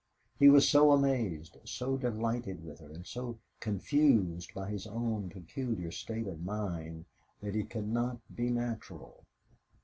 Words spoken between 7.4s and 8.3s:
he could not